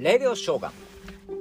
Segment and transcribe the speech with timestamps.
[0.00, 0.72] レディオショーガン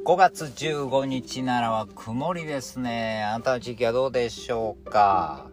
[0.03, 3.23] 5月15日ならは曇りですね。
[3.23, 5.47] あなたの地域はどうでしょうか、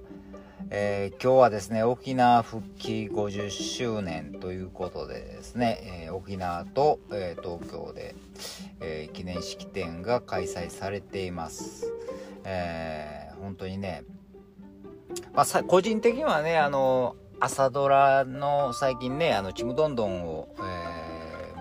[0.71, 8.17] えー、今日はですね沖縄復帰50周年ということでですね、えー、沖縄と、えー、東京で、
[8.81, 11.93] え記念式典が開催されています、
[12.43, 14.03] え本当にね
[15.33, 20.76] まあ、個人的にはねあの朝ドラの最近ねあのちむどんどんを、えー、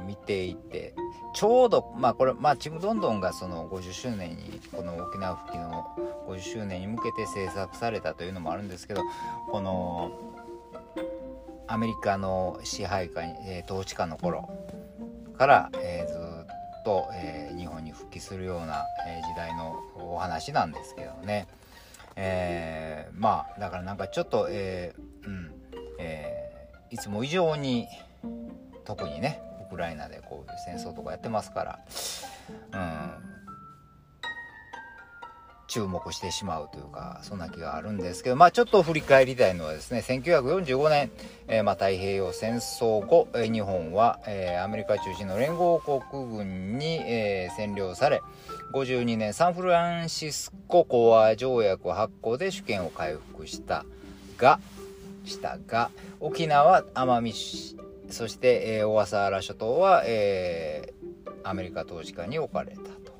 [0.05, 0.94] 見ていて
[1.34, 5.86] ちょうどまあこれまあちむどんどんがその50周年にこの沖縄復帰の
[6.27, 9.02] 50周年に向けて制作されたというのもあるんですけど
[9.52, 10.12] この
[11.68, 14.49] アメリカの支配下に、えー、統治下の頃
[15.38, 21.48] から、えー、ずっと、えー、日本に復帰するような、え時代のお話なんですけどね。
[22.16, 24.94] え、まあだからなんかちょっと、え、
[25.26, 25.52] うん
[25.99, 26.52] え、
[26.91, 27.88] いつも以上に
[28.85, 29.41] 特にね
[29.75, 31.79] クライナでこういう戦争とかやってますから、
[32.71, 33.12] うん、
[35.67, 41.12] 注目してしまうというかそんな気があるんですけどまあちょっと振り返りたいのはですね1945年、
[41.49, 48.21] えー、まあ、太平洋戦争後、え、日本は、えー、アメリカ中心の連合国軍に、え占領され
[48.73, 53.85] 52年サンフランシスコ講和条約発行で主権を回復した
[54.37, 54.62] が
[55.26, 55.89] したが
[56.21, 57.34] 沖縄奄美
[58.09, 63.15] そして、えー、小笠原諸島は、えー、アメリカ統治下に置かれたと。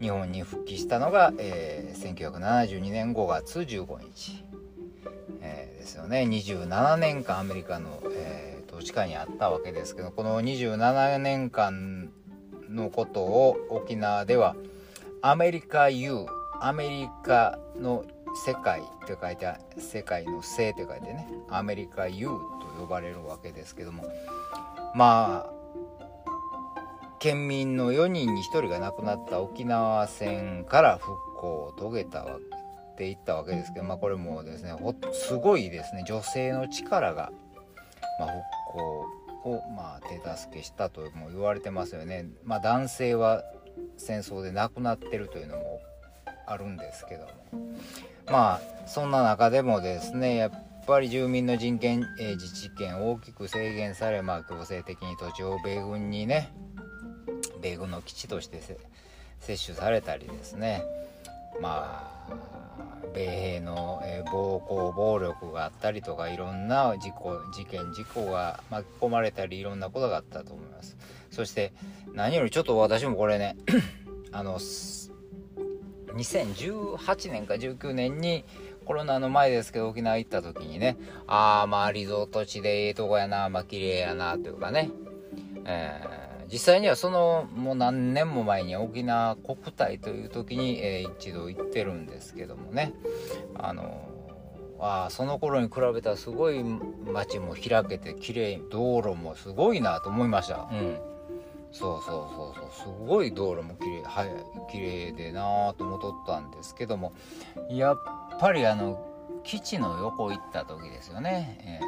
[0.00, 4.44] 日本に復帰したのが、えー、1972年5月15日、
[5.42, 6.22] えー、ですよね。
[6.22, 12.10] 27年間アメリカの、えー、統治下にあったわけですけどこの27年間
[12.70, 14.56] のことを沖縄では
[15.22, 16.26] アメリカ U
[16.60, 19.46] アメリカの世界って書いて
[19.78, 22.32] 世界のせって書いてねアメリカ U と
[22.78, 24.04] 呼ばれるわけですけども
[24.94, 25.60] まあ
[27.18, 34.74] 県民の4人に1人が亡くなった沖縄戦から復興を遂げたわっていったわけですけどまあこれもですね
[35.12, 37.30] すごいですね女性の力が、
[38.18, 38.42] まあ、復
[38.72, 42.26] 興をまあ手助けしたとも言われてますよね。
[42.44, 43.42] まあ、男性は
[43.96, 45.80] 戦争で亡くなってるというのも
[46.50, 47.30] あるんですけども。
[48.26, 56.52] まあそんな中でもですねやっぱり住民の人権、えー、自治権大きく制限され、まあ、強制的に土地を米軍にね
[57.60, 58.60] 米軍の基地として
[59.40, 60.82] 接種されたりですね。
[61.60, 62.50] まあ
[63.12, 70.96] 米兵の、えー、暴行暴力があったりとかいろんな事故事件事故が巻き込まれたりいろんなことがあったと思います。
[71.30, 71.72] そして
[72.12, 73.56] 何よりちょっと私もこれね
[74.32, 74.58] あの
[76.14, 78.44] 2018年か19年に
[78.84, 84.90] コロナの前ですけど沖縄行った時にねああまあリゾート地でええとこやなまあ綺麗やなというかね、
[85.64, 92.92] えー、実際にはそのもう何年も前に沖縄国体という時に、えー、一度行ってるんですけどもね
[93.54, 94.08] あの
[94.80, 100.68] あその頃に比べたらすごい街も開けて綺麗道路もすごいなと思いました。
[100.72, 101.09] うん
[101.72, 102.70] そうそうそうそう。
[102.72, 104.30] すごい道路も綺麗はい
[104.70, 107.12] 綺麗でなぁと思っとったんですけども
[107.68, 107.98] やっ
[108.38, 109.06] ぱりあの
[109.44, 111.80] 基地の横行った時ですよね、え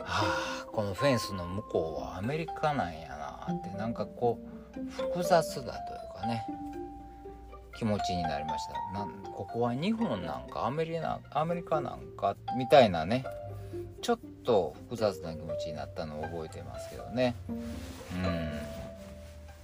[0.00, 4.38] ー、はあこのフェンスの向こうはアメリカなんやなってなんかこ
[4.76, 6.46] う複雑だというかね
[7.76, 8.74] 気持ちになりました。
[8.92, 13.24] なんここは日本なんかアメリアメリカなんかみたいなね
[14.02, 17.36] ちょっと複雑な気持ちになったのを覚えてますけどね。
[17.48, 18.60] うん。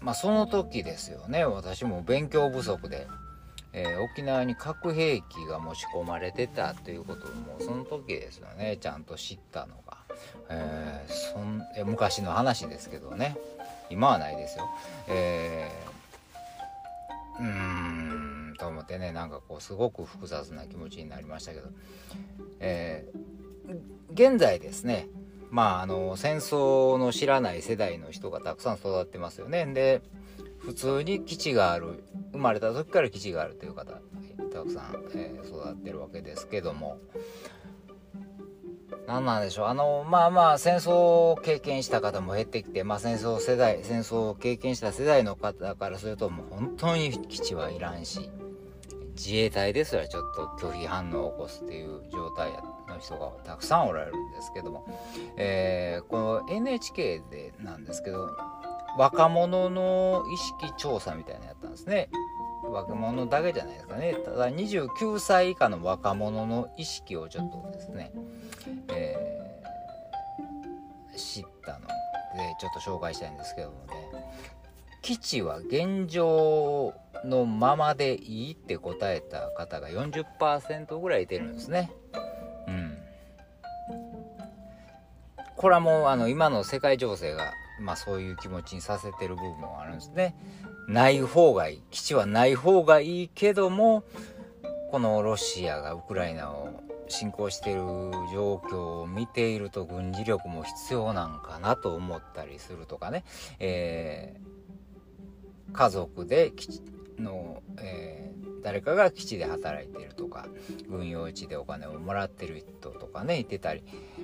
[0.01, 1.45] まあその時ですよね。
[1.45, 3.09] 私も勉強不足で、
[3.73, 8.79] えー、沖縄に核兵器が持ち込まれてたということもその時ですよね。
[8.81, 9.99] ちゃんと知ったのが、
[10.51, 13.37] えー、そんえ昔の話ですけどね。
[13.91, 14.71] 今はないですよ。
[15.09, 19.11] えー、うーんと思ってね。
[19.11, 21.67] なんかこうすごく複雑な気持ちになりましたけど。
[22.61, 23.38] えー
[24.13, 25.09] 現在ですね
[25.51, 29.67] まああの戦争の知らない世代の人がたくさん育ってますよね。
[29.67, 30.03] で
[30.59, 33.93] 普通に基地がある生まれた時から基地があるという方
[34.53, 36.99] たくさん、えー、育ってるわけですけども。
[39.07, 39.67] 何なんでしょう。
[39.69, 48.31] あのまあまあ戦争を経験した方も減ってきて、まあ、戦争世代戦争を経験した世代の方からするともう本当に基地はいらんし。
[49.19, 54.87] 自衛隊ですらちょっと拒否反応を起こすっていう状態の人がたくさんおられるんですけども、
[55.37, 58.31] えー、この NHK でなんですけど
[58.97, 62.09] 若者の意識調査みたいなのやったんですね。
[62.65, 64.15] 若者だけじゃないですかね。
[64.25, 68.13] ただ29歳以下の若者の意識をちょっとですね、
[68.89, 74.09] えー、知ったのでちょっと紹介したいんですけどもね。
[75.03, 76.93] 基地は現状
[77.25, 81.91] のままでいいって答えた方が40%ぐらいいてるんですね。
[82.67, 82.99] うん。
[85.57, 90.37] これはもうあの今の世界情勢が、まあ、そういう気持ちにさせてる部分もあるんですね。
[90.89, 91.83] ない方がいい。
[91.91, 94.05] 基地はない方がいいけども、
[94.91, 96.69] このロシアがウクライナを
[97.09, 97.81] 侵攻している
[98.33, 103.25] 状況を見ていると軍事力も必要なんかなと思ったりするとかね、
[103.59, 106.53] えー、家族で
[107.21, 110.47] の、えー、誰かが基地で働いてるとか
[110.89, 113.83] 軍用地でお金をもらってる人とかねいてたり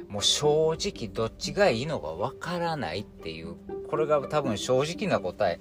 [0.09, 3.57] もう正直どっちがいいのかわからないっていう
[3.89, 5.61] これが多分正直な答え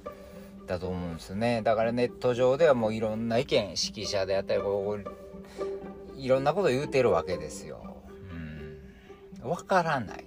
[0.68, 1.62] だと思うんですね。
[1.62, 7.98] だからネット上ではもういろんな意見指揮者であったりこういろんなこと言うてるわけですよ。
[8.32, 9.50] うん。
[9.50, 10.26] 分からない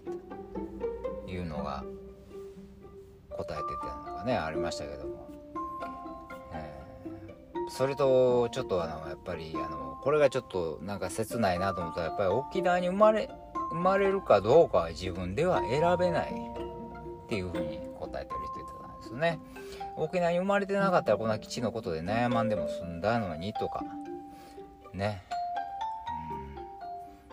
[1.25, 1.85] というのが
[3.31, 5.25] 答えてたのがねありましたけども、
[7.69, 13.31] それとちょっとあのやっぱりあのこれがちょっとなんか切ないなと思ったらやっぱり沖縄に生まれ
[13.71, 16.33] 生まれるかどうかは自分では選べない
[17.27, 19.41] っていうふうに答えてる人いたんですね。
[19.97, 23.83] 沖縄に生まれてなかったらこんな基地のことで悩まんでも済んだのにとか
[24.93, 25.23] ね、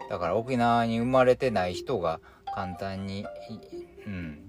[0.02, 2.20] うん、だから沖縄に生まれてない人が
[2.56, 3.26] 簡単に、
[4.08, 4.43] うん、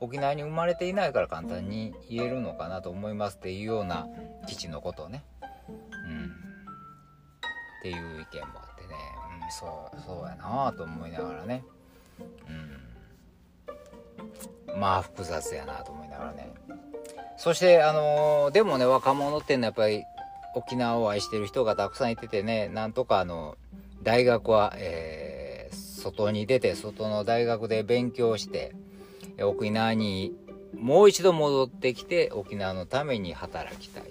[0.00, 4.06] 沖縄に生まれていないから簡単に言えるのかなと思いますっていうような
[4.46, 5.24] 基地のことをね、
[5.70, 5.74] う
[6.12, 8.94] ん、っていう意見もあってね、
[9.42, 11.64] うん、そうそうやなと思いながらね、
[14.68, 14.80] うん。
[14.80, 16.52] まあ複雑やなと思いながらね。
[17.36, 20.04] そしてあのー、でもね若者っていうのはやっぱり
[20.54, 23.56] 沖縄を愛してる人がたくさんいててねなんとかあの
[24.02, 28.74] 大学は、えー、外に出て外の大学で勉強して
[29.44, 30.34] 沖縄に
[30.76, 34.06] もう一度戻ってきて沖縄のために働きたいっ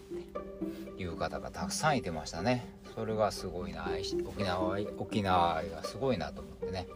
[0.95, 2.65] ていう方がたくさんいてましたね。
[2.95, 3.87] それがすごいな
[4.25, 6.87] 沖縄沖縄愛がすごいなと思ってね。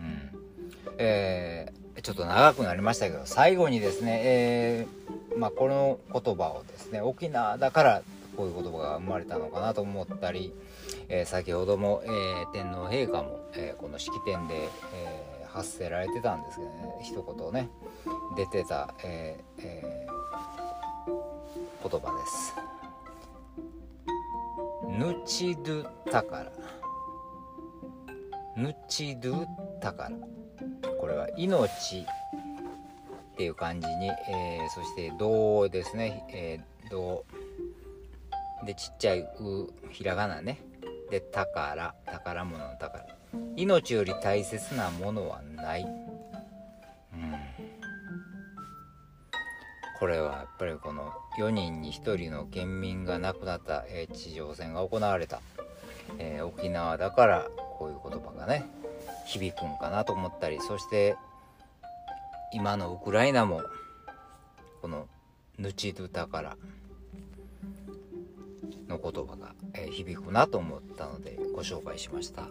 [0.00, 0.30] うん。
[0.98, 8.02] えーちょっと長くなりましたけど最後にですね、えー、まあ、この言葉をですね沖縄だから
[8.36, 10.52] こういう言葉が生まれたのかなと思ったり、
[11.08, 12.08] え、先ほども、え、
[12.52, 16.98] 天皇陛下も、えこの式典で、え発せられてたんですけどね。
[17.00, 17.68] 一言ね
[18.36, 20.06] 出てた、ええ
[21.82, 22.54] 言葉です。
[24.88, 26.52] ぬちどたから。
[28.56, 29.46] ぬちど
[29.80, 30.10] たから。
[31.00, 32.04] これは命っ
[33.36, 37.22] ていう感じに、えー、そして銅ですね、えー、
[38.64, 40.60] でちっちゃいうひらがなね。
[41.10, 43.24] で宝宝物の宝。
[43.56, 45.88] 命より大切なものはない、うん、
[49.98, 55.40] これはやっぱりこの4人に1人の県民が亡くなった、えー、地上戦が行われた、
[56.18, 57.46] えー、沖縄だから
[57.78, 58.66] こういう言葉がね
[59.26, 61.16] 響くんかなと思ったりそして
[62.52, 63.62] 今のウクライナも
[64.80, 65.08] この
[65.58, 66.56] 「ヌチドゥタから」
[68.88, 69.54] の言葉が、
[69.90, 72.48] 響くなと思ったのでご紹介しました。